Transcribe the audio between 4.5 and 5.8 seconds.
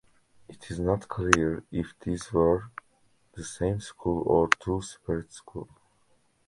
two separate schools.